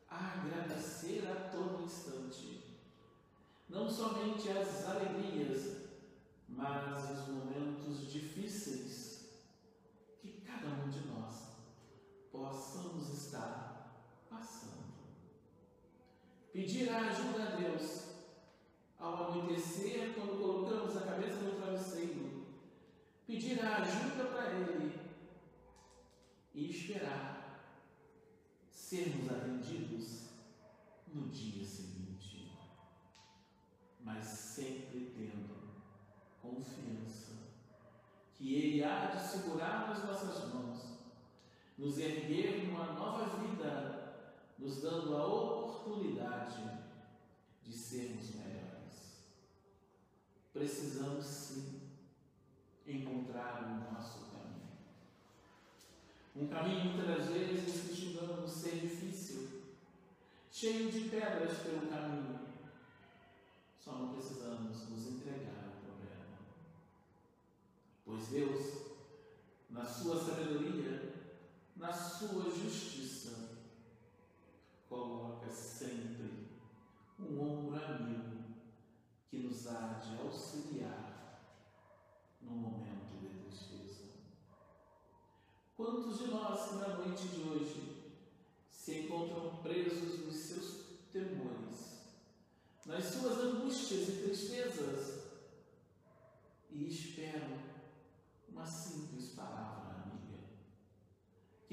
agradecer 0.10 1.28
a 1.28 1.50
todo 1.50 1.84
instante, 1.84 2.63
não 3.67 3.89
somente 3.89 4.50
as 4.50 4.86
alegrias 4.88 5.84
mas 6.56 7.10
os 7.12 7.28
momentos 7.28 8.12
difíceis 8.12 9.03
cada 10.63 10.86
um 10.86 10.89
de 10.89 11.08
nós 11.08 11.58
possamos 12.32 13.10
estar 13.10 13.91
passando. 14.30 14.93
Pedir 16.54 16.89
a 16.89 17.10
ajuda 17.10 17.43
a 17.43 17.56
Deus 17.56 18.04
ao 18.97 19.32
anoitecer, 19.32 20.13
quando 20.13 20.39
colocamos 20.39 20.95
a 20.95 21.02
cabeça 21.02 21.41
no 21.41 21.60
travesseiro, 21.60 22.45
pedir 23.28 23.60
a 23.60 23.78
ajuda 23.78 24.26
para 24.26 24.54
Ele 24.54 24.97
e 26.54 26.69
esperar 26.69 27.60
sermos 28.71 29.30
atendidos 29.30 30.30
no 31.13 31.28
dia 31.30 31.65
seguinte, 31.65 32.58
mas 33.99 34.26
sempre 34.26 35.13
tendo 35.17 35.73
confiança 36.41 37.34
que 38.43 38.56
Ele 38.56 38.84
há 38.84 39.06
de 39.06 39.21
segurar 39.21 39.88
nas 39.88 40.04
nossas 40.04 40.43
mãos, 40.49 40.53
nos 41.84 41.98
erguer 41.98 42.65
numa 42.65 42.93
nova 42.93 43.26
vida, 43.39 44.32
nos 44.58 44.82
dando 44.82 45.17
a 45.17 45.28
oportunidade 45.28 46.63
de 47.62 47.74
sermos 47.74 48.36
melhores. 48.36 49.26
Precisamos 50.54 51.26
sim 51.26 51.82
encontrar 52.88 53.63
o 53.63 53.93
nosso 53.93 54.32
caminho. 54.32 54.72
Um 56.34 56.48
caminho 56.48 56.93
muitas 56.93 57.28
vezes 57.28 57.82
que 57.82 57.93
julgamos 57.93 58.50
ser 58.50 58.80
difícil, 58.80 59.63
cheio 60.50 60.89
de 60.89 61.10
pedras 61.10 61.58
pelo 61.58 61.88
caminho. 61.88 62.39
Só 63.78 63.91
não 63.91 64.13
precisamos 64.13 64.89
nos 64.89 65.08
entregar 65.08 65.74
Pois 68.06 68.28
Deus, 68.28 68.84
na 69.69 69.84
sua 69.86 70.17
sabedoria, 70.24 71.12
na 71.75 71.91
sua 71.91 72.43
justiça, 72.49 73.49
coloca 74.88 75.49
sempre 75.49 76.49
um 77.19 77.41
ombro 77.41 77.83
amigo 77.83 78.43
que 79.29 79.38
nos 79.38 79.67
há 79.67 79.99
de 79.99 80.17
auxiliar 80.17 81.41
no 82.41 82.51
momento 82.51 83.19
de 83.19 83.29
tristeza. 83.39 84.03
Quantos 85.75 86.19
de 86.19 86.27
nós 86.27 86.73
na 86.75 86.89
noite 86.89 87.27
de 87.27 87.41
hoje 87.41 87.93
se 88.69 88.99
encontram 88.99 89.57
presos 89.63 90.25
nos 90.25 90.36
seus 90.36 90.83
temores, 91.12 92.03
nas 92.86 93.05
suas 93.05 93.38
angústias 93.38 94.09
e 94.09 94.23
tristezas 94.23 95.23
e 96.69 96.88
esperam 96.88 97.57
uma 98.49 98.65
simples 98.65 99.29
palavra 99.29 99.83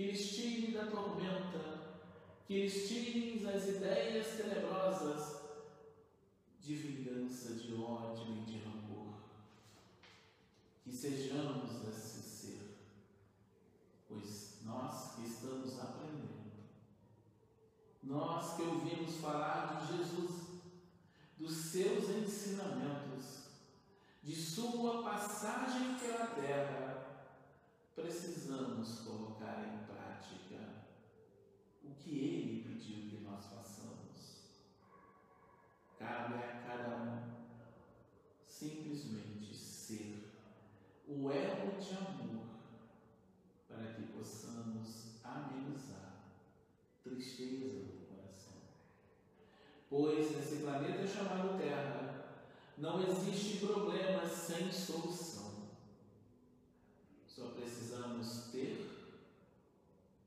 que 0.01 0.07
eles 0.07 0.35
tirem 0.35 0.73
da 0.73 0.87
tormenta, 0.87 1.99
que 2.47 2.55
eles 2.55 2.89
tirem 2.89 3.47
as 3.47 3.69
ideias 3.69 4.29
tenebrosas 4.29 5.43
de 6.59 6.75
vingança, 6.75 7.53
de 7.53 7.75
ódio 7.75 8.35
e 8.39 8.45
de 8.47 8.59
rancor. 8.61 9.13
Que 10.83 10.91
sejamos 10.91 11.87
esse 11.87 12.23
ser, 12.23 12.79
pois 14.09 14.61
nós 14.65 15.17
que 15.17 15.29
estamos 15.29 15.79
aprendendo, 15.79 16.65
nós 18.03 18.57
que 18.57 18.63
ouvimos 18.63 19.17
falar 19.17 19.83
de 19.83 19.99
Jesus, 19.99 20.63
dos 21.37 21.53
seus 21.53 22.09
ensinamentos, 22.09 23.51
de 24.23 24.35
sua 24.35 25.03
passagem 25.03 25.99
pela 25.99 26.27
terra, 26.29 26.91
precisamos 27.95 29.01
colocar 29.01 29.63
em 29.63 29.90
que 32.11 32.19
ele 32.19 32.65
pediu 32.65 33.09
que 33.09 33.25
nós 33.25 33.47
façamos. 33.47 34.49
Cabe 35.97 36.35
a 36.35 36.61
cada 36.67 36.97
um 37.05 37.21
simplesmente 38.45 39.57
ser 39.57 40.33
o 41.07 41.31
elo 41.31 41.81
de 41.81 41.95
amor 41.95 42.47
para 43.69 43.95
que 43.95 44.03
possamos 44.09 45.21
amenizar 45.23 46.25
tristeza 47.05 47.85
do 47.85 48.07
coração. 48.09 48.55
Pois 49.89 50.33
nesse 50.33 50.57
planeta 50.65 51.07
chamado 51.07 51.59
Terra 51.59 52.45
não 52.77 53.07
existe 53.07 53.65
problema 53.65 54.27
sem 54.27 54.73
solução. 54.73 55.69
Só 57.25 57.51
precisamos 57.51 58.51
ter 58.51 59.01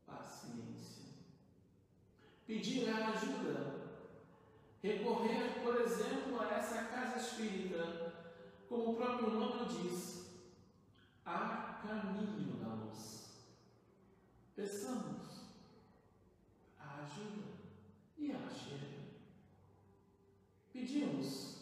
paciência. 0.06 1.04
Pedir 2.46 2.90
a 2.90 3.10
ajuda. 3.10 3.84
Recorrer, 4.82 5.62
por 5.64 5.82
exemplo, 5.94 6.42
a 6.42 6.56
essa 6.56 6.84
casa 6.86 7.20
espírita, 7.20 8.14
como 8.68 8.92
o 8.92 8.96
próprio 8.96 9.30
nome 9.30 9.66
diz, 9.66 10.26
há 11.24 11.80
caminho 11.86 12.58
da 12.58 12.74
luz. 12.74 13.46
Peçamos 14.56 15.44
a 16.80 17.02
ajuda 17.02 17.54
e 18.18 18.32
ela 18.32 18.50
chega. 18.50 19.04
Pedimos, 20.72 21.58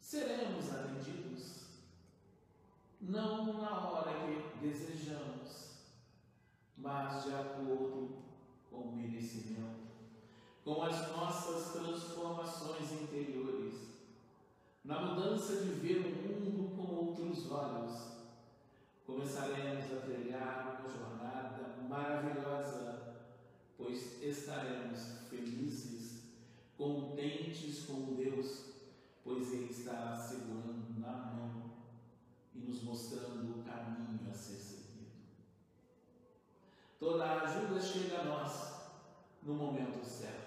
seremos 0.00 0.72
atendidos, 0.72 1.64
não 3.00 3.60
na 3.60 3.90
hora 3.90 4.12
que 4.12 4.66
desejamos, 4.66 5.74
mas 6.78 7.24
de 7.24 7.34
acordo 7.34 8.22
com 8.70 8.76
o 8.76 8.96
merecimento, 8.96 9.84
com 10.64 10.82
as 10.82 11.08
nossas 11.14 11.72
transformações 11.72 12.90
interiores, 12.92 13.74
na 14.82 15.00
mudança 15.00 15.56
de 15.56 15.70
ver 15.72 15.98
o 15.98 16.10
mundo 16.10 16.74
com 16.74 16.94
outros 16.94 17.50
olhos 17.50 18.14
começaremos 19.06 19.92
a 19.92 20.00
trilhar 20.00 20.78
uma 20.80 20.88
jornada 20.88 21.76
maravilhosa, 21.88 23.14
pois 23.76 24.22
estaremos 24.22 25.28
felizes, 25.28 26.22
contentes 26.76 27.84
com 27.84 28.14
Deus, 28.14 28.64
pois 29.22 29.52
Ele 29.52 29.70
estará 29.70 30.16
segurando 30.16 30.98
na 30.98 31.12
mão 31.12 31.70
e 32.54 32.58
nos 32.58 32.82
mostrando 32.82 33.60
o 33.60 33.62
caminho 33.62 34.30
a 34.30 34.34
ser 34.34 34.56
seguido. 34.56 35.12
Toda 36.98 37.24
a 37.24 37.42
ajuda 37.42 37.80
chega 37.80 38.20
a 38.20 38.24
nós 38.24 38.74
no 39.42 39.54
momento 39.54 40.04
certo. 40.04 40.43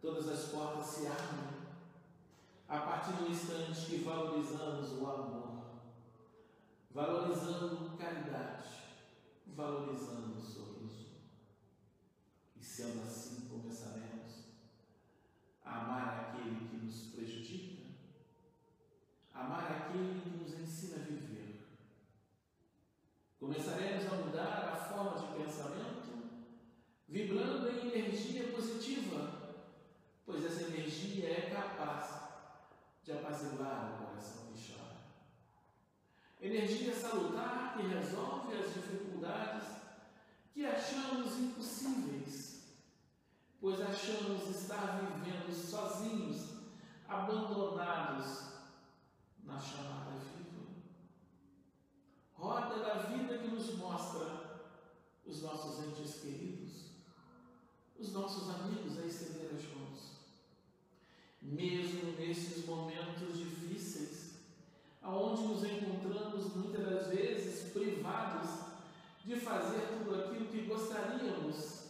Todas 0.00 0.28
as 0.28 0.50
portas 0.50 0.86
se 0.86 1.06
abrem 1.06 1.60
a 2.68 2.78
partir 2.78 3.12
do 3.12 3.30
instante 3.30 3.86
que 3.86 4.04
valorizamos 4.04 4.92
o 4.92 5.06
amor 5.06 5.50
valorizando 6.92 7.96
caridade, 7.96 8.68
valorizando 9.46 10.38
o 10.38 10.40
sorriso. 10.40 11.06
E 12.56 12.64
sendo 12.64 13.02
assim, 13.02 13.48
começaremos 13.48 14.44
a 15.64 15.80
amar 15.80 16.34
aquele 16.34 16.68
que 16.68 16.76
nos 16.84 17.12
prejudica, 17.12 17.86
amar 19.32 19.70
aquele 19.70 20.20
que 20.20 20.30
nos 20.30 20.60
ensina 20.60 20.96
a 20.96 21.06
viver. 21.06 21.68
Começaremos 23.38 24.12
a 24.12 24.16
mudar 24.16 24.68
a 24.72 24.76
forma 24.76 25.18
de 25.18 25.42
pensamento, 25.42 26.40
vibrando 27.08 27.70
em 27.70 27.88
energia 27.88 28.52
positiva, 28.52 29.39
pois 30.30 30.44
essa 30.44 30.62
energia 30.62 31.28
é 31.28 31.50
capaz 31.50 32.20
de 33.04 33.12
apaziguar 33.12 33.94
o 33.94 34.06
coração 34.06 34.40
energia 36.40 36.94
salutar 36.94 37.74
que 37.76 37.86
resolve 37.86 38.56
as 38.56 38.72
dificuldades 38.72 39.68
que 40.52 40.64
achamos 40.64 41.38
impossíveis, 41.38 42.62
pois 43.60 43.80
achamos 43.80 44.48
estar 44.48 45.00
vivendo 45.00 45.54
sozinhos, 45.54 46.54
abandonados 47.06 48.50
na 49.44 49.58
chamada 49.58 50.12
viva. 50.12 50.66
Roda 52.32 52.78
da 52.82 52.94
vida 53.02 53.38
que 53.38 53.48
nos 53.48 53.74
mostra 53.76 54.70
os 55.26 55.42
nossos 55.42 55.84
entes 55.84 56.20
queridos, 56.20 56.86
os 57.98 58.12
nossos 58.12 58.48
amigos 58.48 58.98
a 58.98 59.06
estender 59.06 59.50
as 59.54 59.64
mãos. 59.76 60.09
Mesmo 61.42 62.12
nesses 62.18 62.66
momentos 62.66 63.38
difíceis, 63.38 64.34
aonde 65.02 65.42
nos 65.42 65.64
encontramos 65.64 66.54
muitas 66.54 66.84
das 66.84 67.06
vezes 67.08 67.72
privados 67.72 68.50
de 69.24 69.36
fazer 69.40 69.88
tudo 69.88 70.14
aquilo 70.14 70.46
que 70.46 70.66
gostaríamos, 70.66 71.84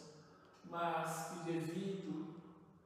mas 0.69 1.29
que 1.29 1.53
devido 1.53 2.35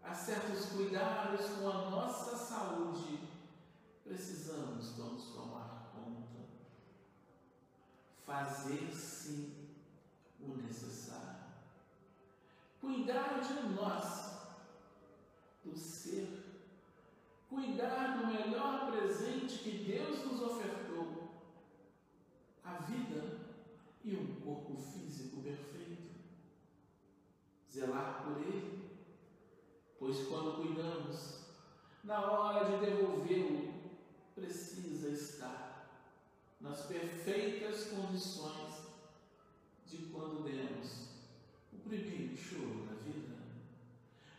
a 0.03 0.15
certos 0.15 0.67
cuidados 0.67 1.47
com 1.51 1.69
a 1.69 1.91
nossa 1.91 2.37
saúde, 2.37 3.21
precisamos 4.03 4.65
vamos 4.97 5.25
tomar 5.31 5.91
conta. 5.95 6.45
Fazer 8.27 8.93
sim 8.93 9.69
o 10.41 10.57
necessário. 10.57 11.45
Cuidar 12.81 13.41
de 13.41 13.75
nós, 13.75 14.35
do 15.65 15.77
ser 15.77 16.45
cuidar 17.75 18.19
do 18.19 18.27
melhor 18.29 18.93
presente 18.93 19.59
que 19.59 19.79
Deus 19.79 20.25
nos 20.25 20.41
ofertou, 20.43 21.29
a 22.63 22.75
vida 22.75 23.41
e 24.05 24.15
um 24.15 24.41
corpo 24.41 24.77
físico 24.77 25.43
perfeito. 25.43 26.15
Zelar 27.71 28.23
por 28.23 28.41
ele, 28.41 28.91
pois 29.99 30.25
quando 30.29 30.63
cuidamos, 30.63 31.47
na 32.05 32.31
hora 32.31 32.65
de 32.65 32.87
devolvê-lo, 32.87 33.75
precisa 34.37 35.09
estar 35.09 35.91
nas 36.61 36.83
perfeitas 36.87 37.89
condições 37.89 38.85
de 39.87 39.97
quando 40.13 40.45
demos 40.45 41.09
o 41.73 41.79
primeiro 41.79 42.37
choro 42.37 42.87
da 42.87 42.95
vida, 42.95 43.35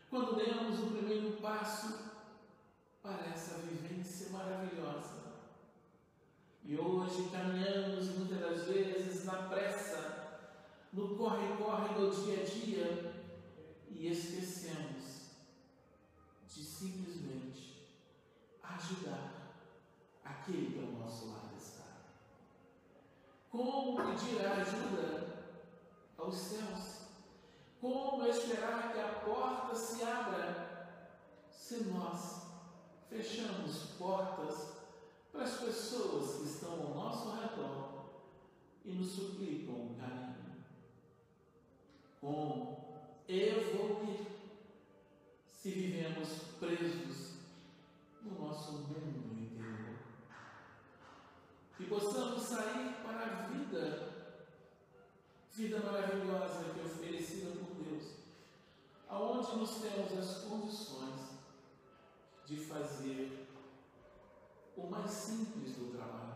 quando 0.10 0.38
demos 0.38 0.80
o 0.80 0.92
primeiro 0.92 1.34
passo 1.42 2.05
para 3.06 3.28
essa 3.28 3.60
vivência 3.60 4.32
maravilhosa. 4.32 5.26
E 6.64 6.76
hoje 6.76 7.30
caminhamos 7.30 8.10
muitas 8.18 8.40
das 8.40 8.64
vezes 8.68 9.26
na 9.26 9.44
pressa, 9.44 10.56
no 10.92 11.16
corre-corre 11.16 11.94
do 11.94 12.10
dia 12.10 12.42
a 12.42 12.44
dia 12.44 13.14
e 13.92 14.08
esquecemos 14.08 15.30
de 16.48 16.64
simplesmente 16.64 17.88
ajudar 18.64 19.54
aquele 20.24 20.74
que 20.74 20.80
ao 20.80 21.00
nosso 21.00 21.28
lado 21.28 21.56
está. 21.56 21.86
Como 23.52 23.96
pedir 23.98 24.44
ajuda 24.44 25.46
aos 26.18 26.36
céus? 26.36 27.06
Como 27.80 28.26
esperar 28.26 28.92
que 28.92 29.00
a 29.00 29.20
porta 29.20 29.76
se 29.76 30.04
abra 30.04 31.06
se 31.52 31.84
nós 31.84 32.45
fechamos 33.16 33.92
portas 33.98 34.76
para 35.32 35.44
as 35.44 35.58
pessoas 35.60 36.38
que 36.38 36.44
estão 36.44 36.74
ao 36.74 36.96
nosso 36.96 37.32
redor 37.32 38.06
e 38.84 38.92
nos 38.92 39.12
suplicam 39.12 39.76
um 39.76 39.96
carinho. 39.96 40.36
Como 42.20 43.10
evoluir 43.28 44.28
se 45.48 45.72
vivemos 45.72 46.30
presos 46.60 47.36
no 48.22 48.48
nosso 48.48 48.74
mundo 48.74 49.40
interior? 49.40 49.98
Que 51.78 51.86
possamos 51.86 52.42
sair 52.44 52.96
para 53.02 53.26
a 53.26 53.48
vida, 53.48 54.14
vida 55.54 55.80
maravilhosa 55.80 56.74
que 56.74 56.82
é 56.82 56.84
oferecida 56.84 57.52
por 57.52 57.76
Deus, 57.82 58.04
aonde 59.08 59.56
nós 59.56 59.82
temos 59.82 60.18
as 60.18 60.44
condições 60.44 61.25
de 62.46 62.58
fazer 62.58 63.48
o 64.78 64.88
mais 64.88 65.10
simples 65.10 65.76
do 65.76 65.98
trabalho, 65.98 66.36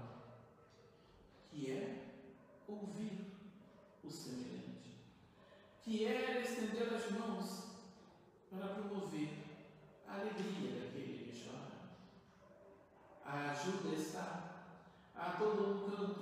que 1.49 1.71
é 1.71 2.23
ouvir 2.67 3.27
o 4.03 4.09
semelhante, 4.09 4.97
que 5.81 6.05
é 6.05 6.41
estender 6.41 6.93
as 6.93 7.11
mãos 7.11 7.69
para 8.49 8.73
promover 8.73 9.29
a 10.07 10.15
alegria 10.15 10.79
daquele 10.79 11.31
que 11.31 11.45
chora. 11.45 11.69
A 13.23 13.51
ajuda 13.51 13.95
está 13.95 14.65
a 15.15 15.31
todo 15.31 15.85
um 15.85 15.89
canto 15.89 16.18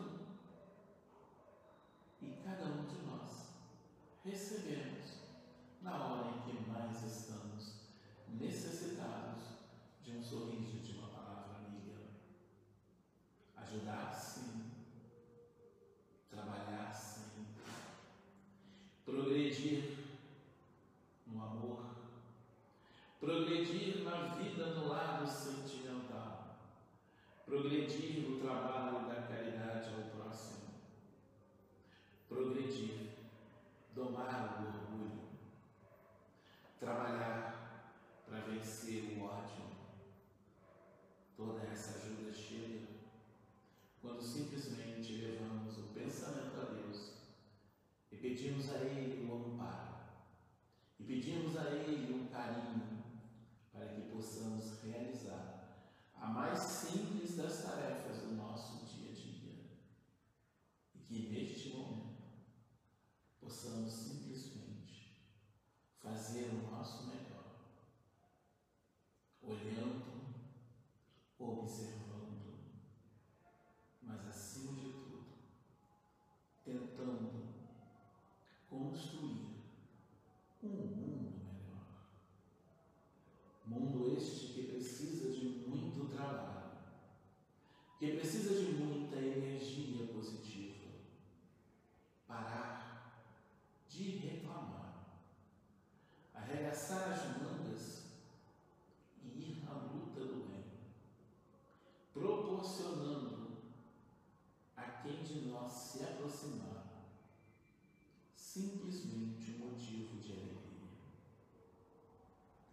Simplesmente 108.35 109.51
um 109.51 109.69
motivo 109.69 110.19
de 110.19 110.31
alegria. 110.31 110.57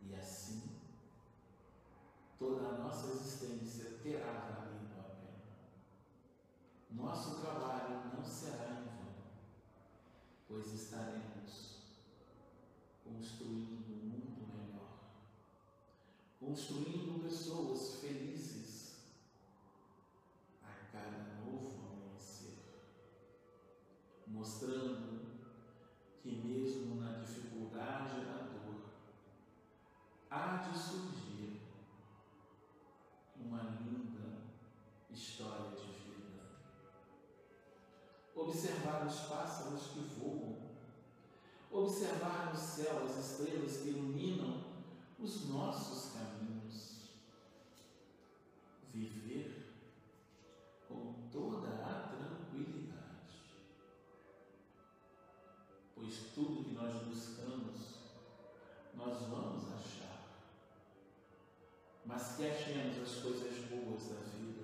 E 0.00 0.14
assim, 0.14 0.62
toda 2.38 2.68
a 2.68 2.78
nossa 2.78 3.08
existência 3.08 3.98
terá 4.02 4.32
valido 4.32 4.98
a 4.98 5.02
pena. 5.02 5.44
Nosso 6.90 7.40
trabalho 7.40 8.16
não 8.16 8.24
será 8.24 8.70
em 8.70 8.84
vão, 8.84 9.14
pois 10.48 10.72
estaremos 10.72 11.80
construindo 13.04 13.92
um 13.92 14.06
mundo 14.08 14.48
melhor, 14.56 15.00
construindo 16.40 17.22
pessoas 17.22 17.96
felizes 18.00 18.63
mostrando 24.44 25.24
que 26.22 26.30
mesmo 26.30 27.00
na 27.00 27.12
dificuldade 27.12 28.20
e 28.20 28.24
na 28.26 28.42
dor, 28.42 28.90
há 30.30 30.56
de 30.56 30.78
surgir 30.78 31.62
uma 33.40 33.62
linda 33.80 34.42
história 35.10 35.70
de 35.70 35.86
vida. 35.86 36.42
Observar 38.36 39.06
os 39.06 39.20
pássaros 39.20 39.86
que 39.86 40.00
voam, 40.20 40.58
observar 41.72 42.52
no 42.52 42.58
céu 42.58 43.02
as 43.02 43.16
estrelas 43.16 43.78
que 43.78 43.88
iluminam 43.88 44.62
os 45.18 45.48
nossos 45.48 46.12
caminhos 46.12 46.43
mas 62.14 62.36
que 62.36 62.46
achemos 62.46 62.96
as 63.02 63.22
coisas 63.22 63.58
boas 63.64 64.04
da 64.04 64.20
vida. 64.38 64.62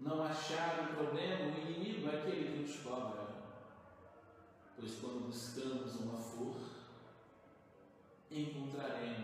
Não 0.00 0.24
achar 0.24 0.88
o 0.90 0.96
problema, 0.96 1.44
o 1.44 1.60
inimigo 1.60 2.08
é 2.08 2.16
aquele 2.16 2.50
que 2.50 2.62
nos 2.62 2.76
cobra. 2.78 3.26
Pois 4.74 4.94
quando 4.94 5.26
buscamos 5.26 5.96
uma 5.96 6.18
flor, 6.18 6.56
encontraremos 8.30 9.21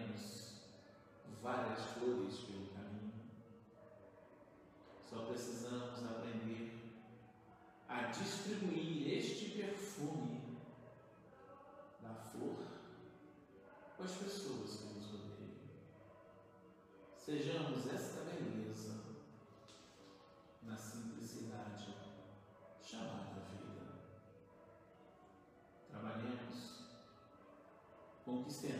He's 28.48 28.60
there. 28.60 28.77